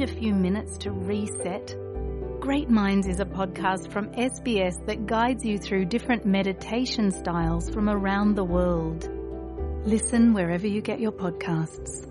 [0.00, 1.76] a few minutes to reset?
[2.40, 7.90] Great Minds is a podcast from SBS that guides you through different meditation styles from
[7.90, 9.06] around the world.
[9.84, 12.06] Listen wherever you get your podcasts.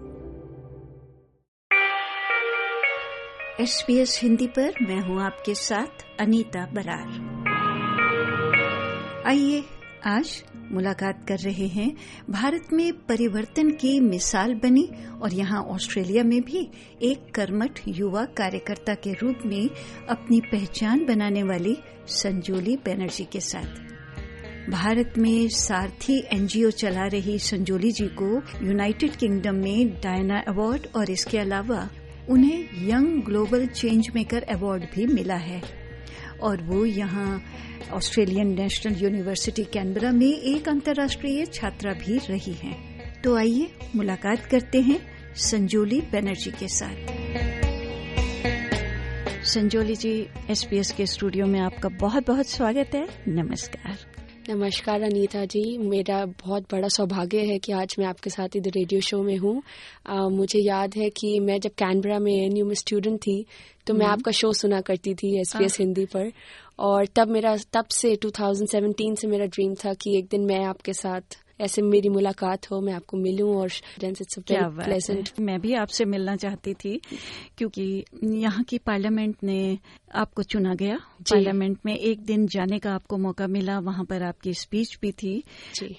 [3.60, 7.08] SPS Hindi पर मैं हूं आपके साथ अनीता बरार
[9.26, 9.64] आइए
[10.07, 10.43] आज
[10.73, 11.96] मुलाकात कर रहे हैं
[12.30, 14.88] भारत में परिवर्तन की मिसाल बनी
[15.23, 16.70] और यहाँ ऑस्ट्रेलिया में भी
[17.02, 19.69] एक कर्मठ युवा कार्यकर्ता के रूप में
[20.09, 27.92] अपनी पहचान बनाने वाली संजोली बनर्जी के साथ। भारत में सारथी एनजीओ चला रही संजोली
[27.92, 31.89] जी को यूनाइटेड किंगडम में डायना अवार्ड और इसके अलावा
[32.28, 35.80] उन्हें young global change maker award भी मिला है।
[36.43, 37.43] और वो यहाँ
[37.93, 42.77] ऑस्ट्रेलियन नेशनल यूनिवर्सिटी कैनबरा में एक अंतर्राष्ट्रीय छात्रा भी रही हैं।
[43.23, 45.01] तो आइए मुलाकात करते हैं
[45.37, 46.95] संजोली बनर्जी के साथ।
[49.45, 54.09] संजोली जी एसपीएस के स्टूडियो में आपका बहुत बहुत स्वागत है। नमस्कार।
[54.51, 59.01] नमस्कार अनीता जी। मेरा बहुत बड़ा सौभाग्य है कि आज मैं आपके साथ इधर रेडियो
[59.01, 59.62] शो में हूँ।
[60.31, 63.45] मुझे याद है कि मैं जब कैनबरा में एन में स्टूडेंट थी
[63.87, 66.33] तो मैं आपका शो सुना करती थी एस एसपीएस हिंदी पर।
[66.79, 70.92] और तब मेरा तब से 2017 से मेरा ड्रीम था कि एक दिन मैं आपके
[70.92, 73.70] साथ ऐसे मेरी मुलाकात हो मैं आपको मिलूं और
[75.41, 77.00] मैं भी आपसे मिलना चाहती थी
[77.58, 79.78] क्योंकि यहाँ की पार्लियामेंट ने
[80.14, 84.55] आपको चुना गया। पार्लियामेंट में एक दिन जाने का आपको मौका मिला वहाँ पर आपकी
[84.55, 85.44] स्पीच भी थी।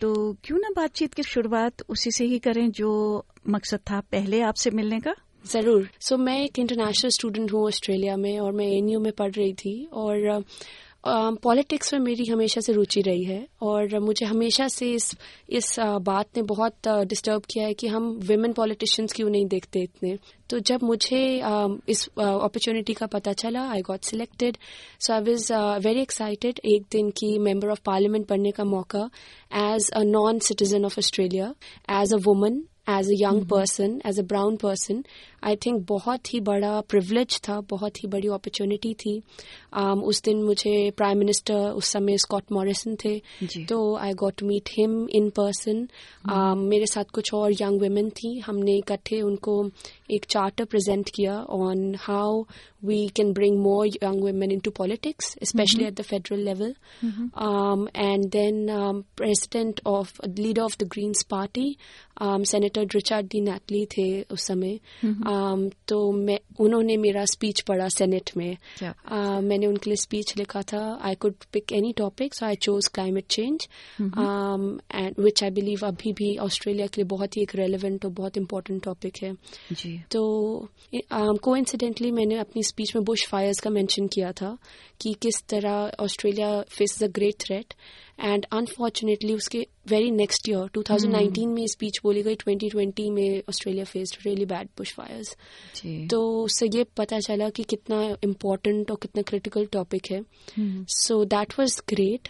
[0.02, 4.70] तो क्यों ना बातचीत की शुरुआत उसी से ही करें जो मकसद था पहले आपसे
[4.70, 5.16] मिलने का?
[5.52, 9.32] ज़रूर। सो so, मैं एक इंटरनेशनल स्टूडेंट हूँ ऑस्ट्रेलिया में और मैं एनयू में पढ़
[9.32, 10.44] रही थी और
[11.04, 15.12] पॉलिटिक्स में मेरी हमेशा से रुचि रही है और मुझे हमेशा से इस
[15.50, 20.18] इस बात ने बहुत डिस्टर्ब किया है कि हम विमेन पॉलिटिशियंस क्यों नहीं देखते इतने।
[20.50, 21.24] तो जब मुझे
[21.90, 24.58] इस अपॉर्चुनिटी का पता चला I got selected
[25.00, 25.52] so I was
[25.86, 29.10] very excited एक दिन की मेंबर ऑफ़ पार्लियामेंट बनने का मौका
[29.64, 31.54] as a non citizen of Australia
[32.02, 35.04] as a woman as a young person as a brown person
[35.44, 39.16] I think बहुत ही बड़ा प्रिवलेज था बहुत ही बड़ी अपॉर्चुनिटी थी
[39.78, 43.22] um, उस दिन मुझे प्राइम मिनिस्टर उस समय स्कॉट मॉरिसन थे
[43.70, 45.88] तो I got to meet him in person
[46.60, 49.56] मेरे साथ कुछ और यंग वेमेन थी हमने इकट्ठे उनको
[50.12, 52.44] एक चार्टर प्रेजेंट किया on how
[52.86, 55.86] we can bring more young women into politics mm-hmm.
[55.86, 56.74] at the federal level.
[57.02, 57.28] Mm-hmm.
[59.86, 61.78] Of leader of the president party
[62.22, 63.42] leader of the Senator Richard D.
[63.42, 68.94] Natley थे उस समय um, तो मैं उन्होंने मेरा speech पढ़ा senate में yeah.
[69.08, 72.88] uh, मैंने उनके लिए स्पीच लिखा था I could pick any topic so I chose
[72.88, 73.68] climate change
[74.02, 78.38] and which I believe अभी भी ऑस्ट्रेलिया के लिए बहुत ही एक रेलिवेंट और बहुत
[78.38, 79.34] इंपॉर्टेंट टॉपिक है
[79.74, 79.98] जी.
[80.12, 80.22] तो
[80.94, 84.58] को um, मैंने अपनी स्पीच में बुश फायर्स का मैंशन किया था
[85.02, 87.74] कि किस तरह Australia face a great threat
[88.20, 94.18] and unfortunately उसके वेरी नेक्स्ट ईयर 2019 में स्पीच बोली गई 2020 में Australia faced
[94.26, 95.36] really bad bush fires
[96.08, 100.24] तो उससे ये पता चला कि कितना इम्पोर्टेंट और कितना क्रिटिकल टॉपिक है।
[100.88, 102.30] So that was great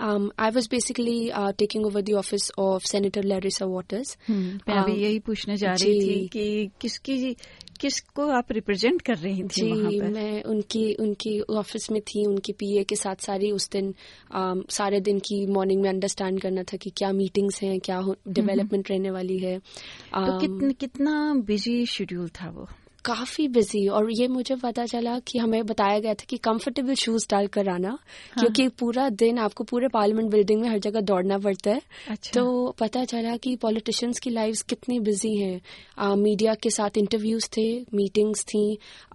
[0.00, 4.16] Um, I was basically uh, taking over the office of Senator Larissa Waters.
[4.26, 7.36] Hmm, मैं अभी um, यही पूछने जा रही थी कि किसकी
[7.80, 10.08] किसको आप रिप्रेजेंट कर रही थी जी वहाँ पर?
[10.08, 13.94] मैं उनकी उनकी ऑफ़िस में थी उनके पीए के साथ सारी उस दिन
[14.32, 18.90] आ, सारे दिन की मॉर्निंग में अंडरस्टैंड करना था कि क्या मीटिंग्स हैं क्या डेवलपमेंट
[18.90, 22.68] रहने वाली है तो कितना कितना बिज़ी शेड्यूल था वो
[23.06, 27.26] काफ़ी बिज़ी और ये मुझे पता चला कि हमें बताया गया था कि कंफर्टेबल शूज़
[27.30, 27.98] डाल कर आना हाँ.
[28.38, 31.80] क्योंकि पूरा दिन आपको पूरे पार्लियामेंट बिल्डिंग में हर जगह दौड़ना पड़ता है।
[32.10, 32.30] अच्छा.
[32.34, 37.68] तो पता चला कि पॉलिटिशियंस की लाइफ कितनी बिज़ी हैं। मीडिया के साथ इंटरव्यूज़ थे
[37.94, 38.64] मीटिंग्स थी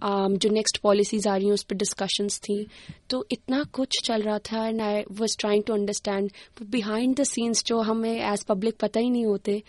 [0.02, 2.66] आ, जो नेक्स्ट पॉलिसीज़ आ रही हैं उस पर डिस्कशंस थी।
[3.10, 6.30] तो इतना कुछ चल रहा था and I was trying to understand
[6.70, 9.62] behind the scenes जो हमें एज पब्लिक पता ही नहीं होते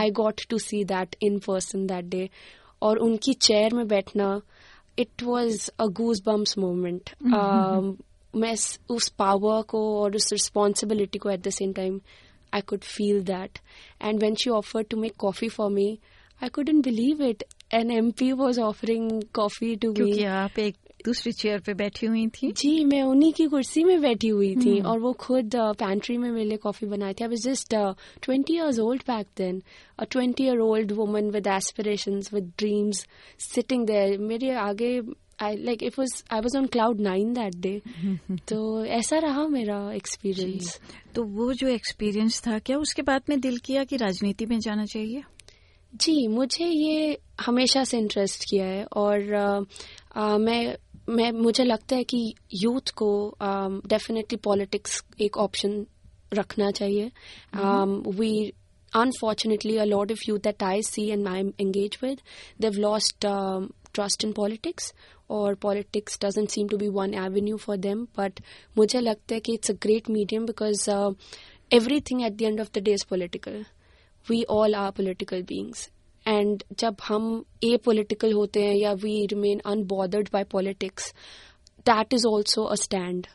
[0.00, 2.28] I got to see that in person that day
[2.82, 4.40] और उनकी चेयर में बैठना
[4.98, 7.10] it was a goose bumps moment
[8.34, 8.54] मैं
[8.90, 12.00] उस पावर को और उस रिस्पॉन्सिबिलिटी को at the same time
[12.54, 13.58] I could feel that
[14.02, 15.88] and when she offer to make coffee for me
[16.40, 17.44] I couldn't believe it
[17.74, 20.76] an M P was offering coffee to me आप एक
[21.08, 24.76] दूसरी chair पे बैठी हुई थी। जी मैं उन्हीं की कुर्सी में बैठी हुई थी
[24.76, 24.86] hmm.
[24.86, 27.74] और वो खुद पैंट्री uh, में मेरे लिए कॉफ़ी बनाए थे। I was just
[28.22, 29.62] twenty years old back then
[29.98, 33.06] a twenty year old woman with aspirations with dreams
[33.54, 35.02] sitting there मेरे आगे
[35.40, 37.82] I like it was I was on cloud nine that day
[38.48, 40.80] तो ऐसा रहा मेरा experience
[41.14, 44.84] तो वो जो experience था क्या उसके बाद में दिल किया कि राजनीति में जाना
[44.84, 45.22] चाहिए?
[45.96, 49.60] जी मुझे ये हमेशा से इंटरेस्ट किया है और आ,
[50.16, 50.76] आ, मैं
[51.08, 52.18] मैं मुझे लगता है कि
[52.54, 53.10] यूथ को
[53.42, 55.84] डेफिनेटली um, पॉलिटिक्स एक ऑप्शन
[56.34, 57.10] रखना चाहिए।
[58.18, 58.32] We
[58.92, 62.20] unfortunately a a lot of youth that I see and I am engage with
[62.60, 63.26] they've lost
[63.94, 64.92] trust in politics
[65.30, 68.40] और politics doesn't seem to be one avenue for them but
[68.78, 70.88] मुझे लगता है कि it's a great medium because
[71.70, 73.64] every thing at the end of the day is political
[74.26, 75.88] we all are political beings
[76.28, 81.12] and जब हम ए political होते हैं या we remain unbothered by politics
[81.86, 83.26] that is also a stand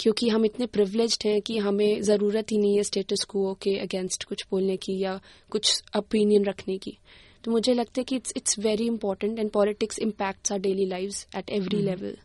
[0.00, 4.24] क्योंकि हम इतने privilege हैं कि हमें ज़रूरत ही नहीं है स्टेटस को के अगेंस्ट
[4.24, 5.20] कुछ बोलने की या
[5.50, 6.98] कुछ ओपिनियन रखने की.
[7.44, 11.36] तो मुझे लगता है कि it's it's very important and politics impacts our daily life
[11.36, 12.16] at every level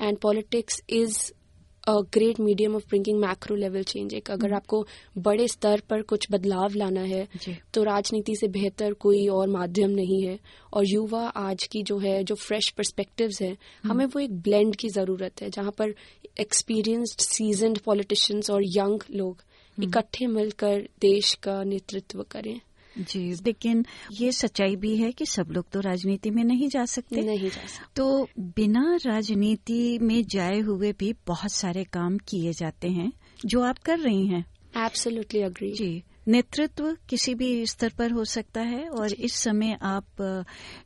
[0.00, 1.18] and politics is
[1.88, 4.86] great medium of bringing macro level change एक अगर आपको
[5.18, 7.26] बड़े स्तर पर कुछ बदलाव लाना है
[7.74, 10.38] तो राजनीति से बेहतर कोई और माध्यम नहीं है।
[10.72, 14.88] और युवा आज की जो है जो फ्रेश परस्पेक्टिव्स है हमें वो एक ब्लेंड की
[14.88, 15.94] ज़रूरत है जहाँ पर
[16.40, 19.42] एक्सपीरियंस्ड सीजनड पॉलिटिशियंस और यंग लोग
[19.78, 22.60] इकट्ठे मिलकर देश का नेतृत्व करें।
[23.00, 27.22] जी। लेकिन ये सच्चाई भी है कि सब लोग तो राजनीति में नहीं जा सकते।
[27.22, 32.88] नहीं जा सकते। तो बिना राजनीति में जाए हुए भी बहुत सारे काम किए जाते
[32.88, 33.12] हैं
[33.46, 34.44] जो आप कर रही हैं।
[34.76, 40.06] एब्सोल्युटली अग्री जी। नेतृत्व किसी भी स्तर पर हो सकता है और इस समय आप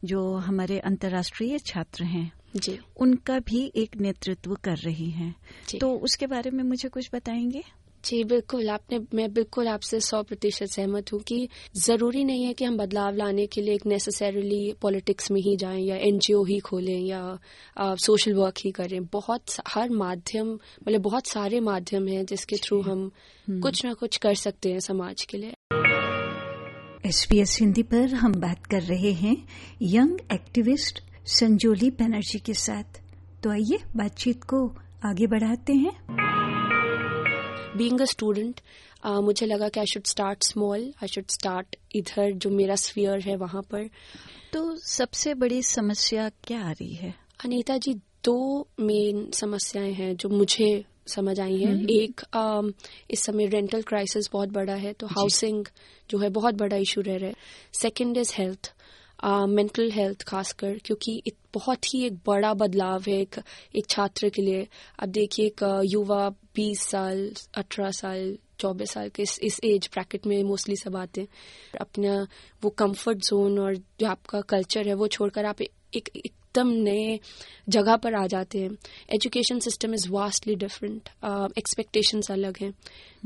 [0.05, 5.35] जो हमारे अंतर्राष्ट्रीय छात्र हैं जी। उनका भी एक नेतृत्व कर रही हैं।
[5.81, 7.63] तो उसके बारे में मुझे कुछ बताएँगे?
[8.05, 12.65] जी बिल्कुल। आपने मैं बिल्कुल आपसे सौ प्रतिशत सहमत हूँ कि ज़रूरी नहीं है कि
[12.65, 17.01] हम बदलाव लाने के लिए एक नेसेसरीली पॉलिटिक्स में ही जाएँ या एनजीओ ही खोलें
[17.01, 17.39] या
[17.79, 23.11] सोशल वर्क ही करें। बहुत हर माध्यम मतलब बहुत सारे माध्यम हैं जिसके थ्रू हम
[23.49, 25.55] हम्म। कुछ ना कुछ कर सकते हैं समाज के लिए।
[27.07, 29.37] एस पी एस हिंदी पर हम बात कर रहे हैं
[29.83, 33.01] यंग एक्टिविस्ट संजोली बनर्जी के साथ।
[33.43, 34.67] तो आइए बातचीत को
[35.05, 36.22] आगे बढ़ाते हैं।
[37.77, 38.61] बींग अ स्टूडेंट
[39.25, 43.37] मुझे लगा कि I should start small I should start इधर जो मेरा स्फीयर है
[43.37, 43.89] वहाँ पर।
[44.53, 47.15] तो सबसे बड़ी समस्या क्या आ रही है?
[47.45, 48.37] अनीता जी दो
[48.81, 52.63] मेन समस्याएँ हैं जो मुझे समझ आई है। हम्म। एक आ,
[53.11, 55.65] इस समय रेंटल क्राइसिस बहुत बड़ा है तो हाउसिंग
[56.11, 57.35] जो है बहुत बड़ा इशू रह रहा है।
[57.81, 58.73] Second is health
[59.25, 63.39] mental health खासकर क्योंकि इत, बहुत ही एक बड़ा बदलाव है एक
[63.77, 64.67] एक छात्र के लिए।
[64.99, 70.27] अब देखिए एक युवा बीस साल अठारह साल चौबीस साल के इस, इस एज ब्रैकेट
[70.27, 71.29] में मोस्टली सब आते हैं।
[71.81, 72.27] अपना
[72.63, 77.19] वो कंफर्ट जोन और जो आपका कल्चर है वो छोड़कर आप एक एकदम नए
[77.69, 78.71] जगह पर आ जाते हैं।
[79.15, 81.09] Education system is vastly different
[81.59, 82.73] expectations अलग हैं।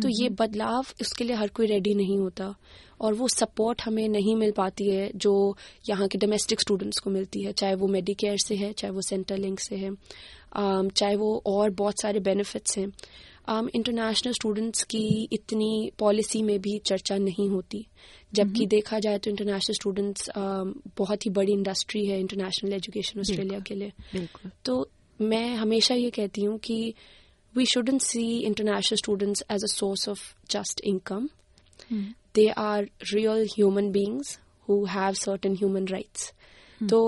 [0.03, 0.41] तो ये mm-hmm.
[0.41, 2.55] बदलाव उसके लिए हर कोई रेडी नहीं होता।
[3.01, 5.57] और वो सपोर्ट हमें नहीं मिल पाती है जो
[5.89, 9.37] यहाँ के डोमेस्टिक स्टूडेंट्स को मिलती है चाहे वो मेडिकेयर से है चाहे वो सेंटर
[9.37, 12.93] लिंक से है um, चाहे वो और बहुत सारे बेनिफिट्स हैं।
[13.75, 17.87] इंटरनेशनल um, स्टूडेंट्स की इतनी पॉलिसी में भी चर्चा नहीं होती।
[18.35, 23.21] जबकि हम्म। देखा जाए तो इंटरनेशनल स्टूडेंट्स um, बहुत ही बड़ी इंडस्ट्री है इंटरनेशनल एजुकेशन
[23.21, 23.93] ऑस्ट्रेलिया के लिए।
[24.65, 24.89] तो
[25.21, 26.95] मैं हमेशा ये कहती हूँ कि
[27.57, 31.29] we shouldn't see international students as a source of just income
[32.37, 34.39] they are real human beings
[34.69, 36.33] who have certain human rights
[36.91, 36.99] तो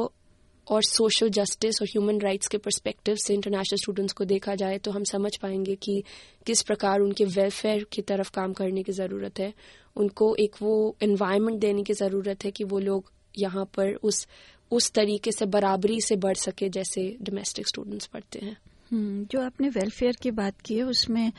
[0.67, 4.91] और सोशल जस्टिस और ह्यूमन राइट्स के परस्पेक्टिव से इंटरनेशनल स्टूडेंट्स को देखा जाए तो
[4.91, 6.03] हम समझ पाएँगे कि
[6.47, 9.53] किस प्रकार उनके वेलफेयर की तरफ़ काम करने की ज़रूरत है।
[9.97, 14.27] उनको एक वो एनवायरनमेंट देने की ज़रूरत है कि वो लोग यहाँ पर उस
[14.71, 18.57] उस तरीके से बराबरी से बढ़ सके जैसे डोमेस्टिक स्टूडेंट्स पढ़ते हैं।
[18.91, 21.33] हम्म, जो आपने वेलफेयर की बात की है उसमें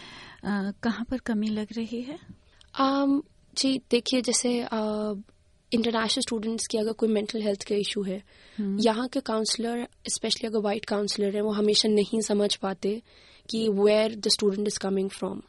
[0.45, 2.17] कहाँ पर कमी लग रही है?
[2.75, 3.21] आम,
[3.57, 4.57] जी देखिए जैसे
[5.71, 8.21] इंटरनेशनल स्टूडेंट्स की अगर कोई मेंटल हेल्थ का इशू है
[8.57, 13.01] हम्म। यहाँ के काउंसलर स्पेशली अगर वाइट काउंसलर है वो हमेशा नहीं समझ पाते
[13.49, 15.41] कि where the student is coming from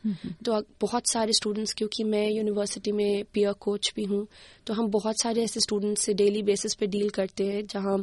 [0.45, 4.27] तो बहुत सारे स्टूडेंट्स क्योंकि मैं यूनिवर्सिटी में पियर कोच भी हूँ
[4.67, 7.99] तो हम बहुत सारे ऐसे स्टूडेंट्स से डेली बेसिस पे डील करते हैं जहाँ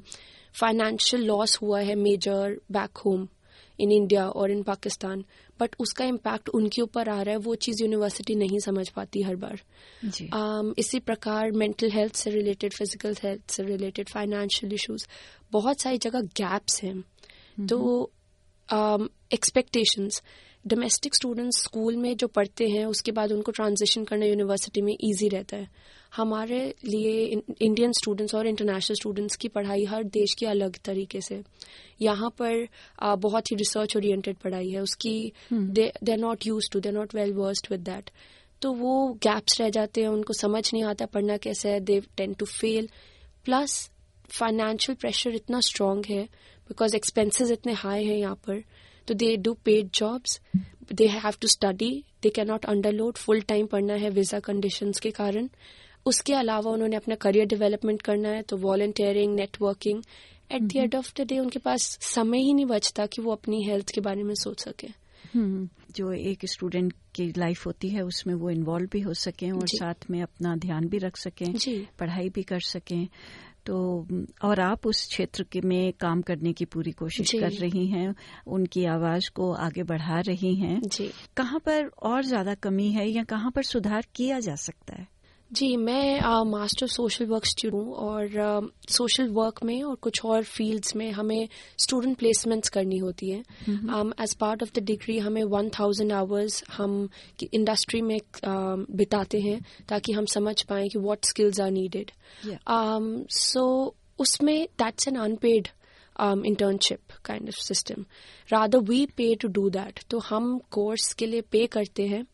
[0.55, 3.27] फाइनेंशियल लॉस हुआ है major back home
[3.79, 5.23] in India और इन पाकिस्तान
[5.59, 9.35] बट उसका इम्पैक्ट उनके ऊपर आ रहा है वो चीज़ यूनिवर्सिटी नहीं समझ पाती हर
[9.35, 9.61] बार।
[10.05, 15.07] um, इसी प्रकार मेंटल हेल्थ से रिलेटेड फ़िज़िकल हेल्थ से रिलेटेड फाइनेंशियल इशूज
[15.51, 17.03] बहुत सारी जगह गैप्स हैं।
[17.67, 18.11] तो
[19.33, 20.21] एक्सपेक्टेशंस
[20.65, 25.27] डोमेस्टिक स्टूडेंट्स स्कूल में जो पढ़ते हैं उसके बाद उनको ट्रांजिशन करना यूनिवर्सिटी में ईजी
[25.29, 25.67] रहता है।
[26.15, 27.25] हमारे लिए
[27.61, 31.41] इंडियन स्टूडेंट्स और इंटरनेशनल स्टूडेंट्स की पढ़ाई हर देश की अलग तरीके से।
[32.01, 32.67] यहाँ पर
[32.99, 36.95] आ, बहुत ही रिसर्च ओरिएंटेड पढ़ाई है। उसकी they are not used to they are
[36.95, 38.09] not well versed with that
[38.61, 42.33] तो वो गैप्स रह जाते हैं उनको समझ नहीं आता पढ़ना कैसे है they tend
[42.33, 42.89] to fail
[43.45, 43.79] plus
[44.29, 46.23] financial pressure इतना स्ट्रांग है
[46.69, 48.63] बिकॉज़ एक्सपेंसेस इतने हाई हैं यहाँ पर।
[49.07, 50.39] तो they do paid jobs
[50.93, 51.91] they have to study
[52.23, 55.49] they can not underload full time पढ़ना है वीज़ा कंडीशन के कारण.
[56.05, 60.03] उसके अलावा उन्होंने अपना करियर डेवलपमेंट करना है तो volunteering networking
[60.51, 63.63] at the end of the day उनके पास समय ही नहीं बचता कि वो अपनी
[63.63, 64.87] हेल्थ के बारे में सोच सके।
[65.33, 69.67] हम्म, जो एक स्टूडेंट की लाइफ होती है उसमें वो इन्वॉल्व भी हो सकें और
[69.67, 71.53] साथ में अपना ध्यान भी रख सकें
[71.99, 73.07] पढ़ाई भी कर सकें।
[73.67, 74.07] तो
[74.43, 78.15] और आप उस क्षेत्र के में काम करने की पूरी कोशिश कर रही हैं
[78.47, 83.23] उनकी आवाज़ को आगे बढ़ा रही हैं। जी। कहाँ पर और ज़्यादा कमी है या
[83.23, 85.16] कहाँ पर सुधार किया जा सकता है?
[85.53, 90.43] जी मैं मास्टर सोशल वर्क स्टूडेंट हूँ और सोशल uh, वर्क में और कुछ और
[90.43, 93.39] फील्ड्स में हमें स्टूडेंट प्लेसमेंट्स करनी होती है।
[94.21, 97.09] As part of the degree हमें वन थाउज़ेंड आवर्स हम
[97.53, 102.11] इंडस्ट्री में uh, बिताते हैं ताकि हम समझ पाए कि what skills are needed
[103.31, 105.67] so उसमें that's an unpaid
[106.17, 108.07] um, internship kind of system.
[108.49, 110.03] Rather, we pay to do that.
[110.09, 112.25] तो हम कोर्स के लिए पे करते हैं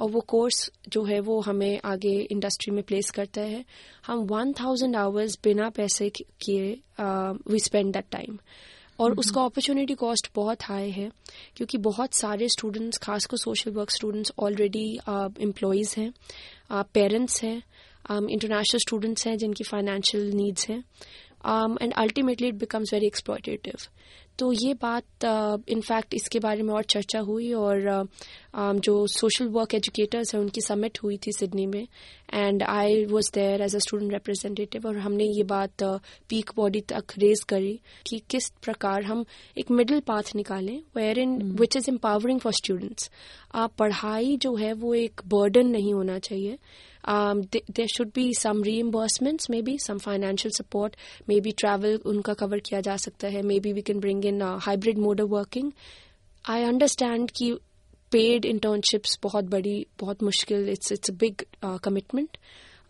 [0.00, 3.64] और वो कोर्स जो है वो हमें आगे इंडस्ट्री में प्लेस करता है
[4.06, 8.38] हम वन थाउज़ेंड आवर्स बिना पैसे किए वी स्पेंड दैट टाइम
[8.98, 11.10] और उसका अपॉर्चुनिटी कॉस्ट बहुत हाई है
[11.56, 14.88] क्योंकि बहुत सारे स्टूडेंट्स खासकर social work students already
[15.42, 16.12] employees हैं
[16.94, 17.56] पेरेंट्स हैं
[18.10, 20.82] इंटरनेशनल स्टूडेंट्स हैं जिनकी फाइनेंशियल नीड्स हैं
[21.44, 23.88] and ultimately it becomes very exploitative
[24.38, 28.04] तो ये बात इनफैक्ट uh, इसके बारे में और चर्चा हुई और uh,
[28.60, 31.86] um, जो सोशल वर्क एजुकेटर्स हैं उनकी समिट हुई थी सिडनी में
[32.34, 36.80] and I was there as a student representative और हमने ये बात पीक uh, बॉडी
[36.92, 39.24] तक रेज करी कि किस प्रकार हम
[39.58, 43.10] एक मिडिल पाथ निकालें where in which is empowering for students
[43.78, 46.58] पढ़ाई जो है वो एक बर्डन नहीं होना चाहिए।
[47.09, 50.95] um, th- there should be some reimbursements, maybe some financial support,
[51.27, 54.97] maybe travel उनका cover किया जा सकता है maybe we can bring in uh, hybrid
[54.97, 55.73] mode of working.
[56.47, 57.59] I understand कि
[58.11, 62.37] paid internships बहुत बड़ी बहुत मुश्किल it's it's a big uh, commitment.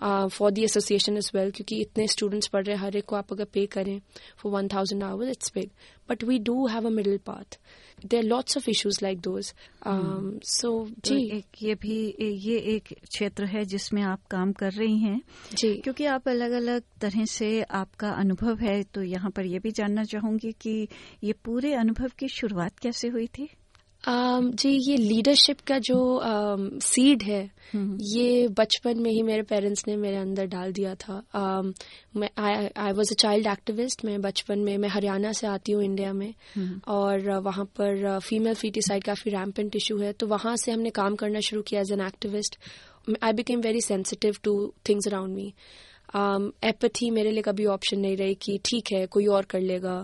[0.00, 3.32] For the association is well क्योंकि इतने स्टूडेंट्स पढ़ रहे हैं हर एक को आप
[3.32, 3.98] अगर पे करें
[4.42, 5.70] for one thousand hours it's big
[6.10, 7.58] but we do have a middle path
[8.06, 9.52] there lots of issues like those
[10.50, 10.70] so
[11.04, 11.16] जी.
[11.36, 15.20] एक ये भी ये एक क्षेत्र है जिसमें आप काम कर रही हैं।
[15.54, 15.74] जी.
[15.74, 20.04] क्योंकि आप अलग अलग तरह से आपका अनुभव है तो यहाँ पर यह भी जानना
[20.04, 20.88] चाहूँगी कि
[21.24, 23.48] ये पूरे अनुभव की शुरुआत कैसे हुई थी?
[24.04, 25.98] Um, जी ये लीडरशिप का जो
[26.82, 30.94] सीड um, है हम्म। ये बचपन में ही मेरे पेरेंट्स ने मेरे अंदर डाल दिया
[30.94, 31.72] था। Um,
[32.16, 36.12] मैं I was a child activist मैं बचपन में मैं हरियाणा से आती हूँ इंडिया
[36.12, 40.90] में। हम्म। और वहाँ पर फीमेल फीटिसाइड काफ़ी रैम्पेंट इशू है। तो वहाँ से हमने
[40.90, 42.58] काम करना शुरू किया as an activist
[43.22, 44.56] I became very sensitive to
[44.88, 45.52] things around me
[46.64, 49.94] apathy मेरे लिए कभी ऑप्शन नहीं रही कि ठीक है कोई और कर लेगा।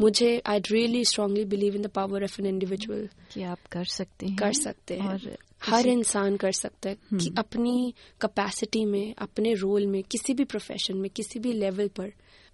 [0.00, 4.26] मुझे I really strongly believe in the power of an individual कि आप कर सकते
[4.26, 9.14] हैं कर सकते हैं। और हर इंसान कर सकता है कि हम्म। अपनी कैपेसिटी में
[9.18, 12.12] अपने रोल में किसी भी प्रोफेशन में किसी भी लेवल पर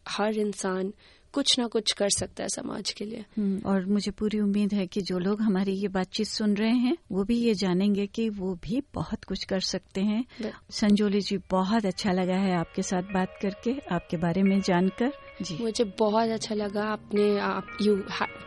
[0.09, 0.93] हर इंसान
[1.33, 4.87] कुछ ना कुछ कर सकता है समाज के लिए। हम्म, और मुझे पूरी उम्मीद है
[4.87, 8.55] कि जो लोग हमारी ये बातचीत सुन रहे हैं वो भी ये जानेंगे कि वो
[8.55, 10.25] भी बहुत कुछ कर सकते हैं।
[10.71, 15.57] संजोली जी बहुत अच्छा लगा है आपके साथ बात करके। आपके बारे में जानकर। जी।
[15.61, 17.97] मुझे बहुत अच्छा लगा। आपने आप you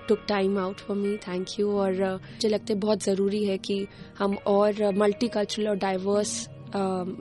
[0.07, 3.85] took time out for me thank you और मुझे लगता है बहुत ज़रूरी है कि
[4.19, 6.47] हम और मल्टी कल्चरल और डाइवर्स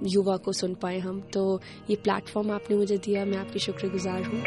[0.06, 4.42] युवा को सुन पाए हम। तो ये प्लेटफॉर्म आपने मुझे दिया। मैं आपकी शुक्रगुजार हूँ।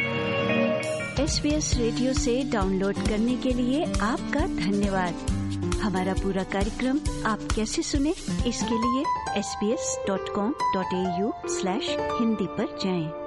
[1.23, 5.35] एस बी एस रेडियो से डाउनलोड करने के लिए आपका धन्यवाद।
[5.81, 8.11] हमारा पूरा कार्यक्रम आप कैसे सुने
[8.47, 9.03] इसके लिए
[9.39, 13.26] S B S dot com dot A U slash Hindi पर जाएँ।